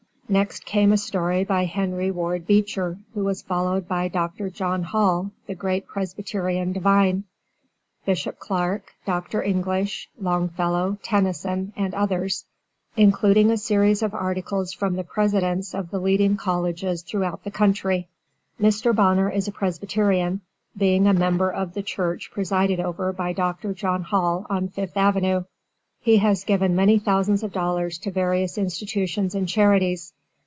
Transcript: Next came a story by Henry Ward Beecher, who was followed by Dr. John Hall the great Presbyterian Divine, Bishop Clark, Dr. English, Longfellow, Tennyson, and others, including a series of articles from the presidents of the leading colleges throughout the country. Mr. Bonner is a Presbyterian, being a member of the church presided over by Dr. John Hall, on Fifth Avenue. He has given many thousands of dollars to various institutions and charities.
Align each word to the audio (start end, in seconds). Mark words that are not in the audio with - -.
Next 0.31 0.63
came 0.65 0.93
a 0.93 0.97
story 0.97 1.43
by 1.43 1.65
Henry 1.65 2.09
Ward 2.09 2.47
Beecher, 2.47 2.97
who 3.13 3.25
was 3.25 3.41
followed 3.41 3.85
by 3.89 4.07
Dr. 4.07 4.49
John 4.49 4.81
Hall 4.83 5.31
the 5.45 5.55
great 5.55 5.85
Presbyterian 5.87 6.71
Divine, 6.71 7.25
Bishop 8.05 8.39
Clark, 8.39 8.93
Dr. 9.05 9.43
English, 9.43 10.07
Longfellow, 10.17 10.97
Tennyson, 11.03 11.73
and 11.75 11.93
others, 11.93 12.45
including 12.95 13.51
a 13.51 13.57
series 13.57 14.01
of 14.01 14.13
articles 14.13 14.71
from 14.71 14.95
the 14.95 15.03
presidents 15.03 15.75
of 15.75 15.91
the 15.91 15.99
leading 15.99 16.37
colleges 16.37 17.01
throughout 17.01 17.43
the 17.43 17.51
country. 17.51 18.07
Mr. 18.57 18.95
Bonner 18.95 19.29
is 19.29 19.49
a 19.49 19.51
Presbyterian, 19.51 20.39
being 20.77 21.07
a 21.07 21.13
member 21.13 21.51
of 21.51 21.73
the 21.73 21.83
church 21.83 22.31
presided 22.31 22.79
over 22.79 23.11
by 23.11 23.33
Dr. 23.33 23.73
John 23.73 24.03
Hall, 24.03 24.47
on 24.49 24.69
Fifth 24.69 24.95
Avenue. 24.95 25.43
He 25.99 26.19
has 26.19 26.45
given 26.45 26.73
many 26.73 26.99
thousands 26.99 27.43
of 27.43 27.51
dollars 27.51 27.97
to 27.97 28.11
various 28.11 28.57
institutions 28.57 29.35
and 29.35 29.45
charities. 29.45 30.13